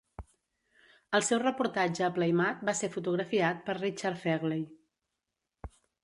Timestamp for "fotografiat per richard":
2.95-4.21